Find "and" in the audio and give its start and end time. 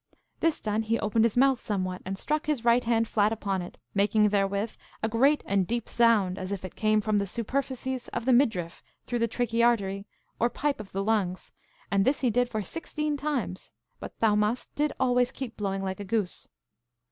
2.07-2.17, 5.45-5.61, 11.91-12.03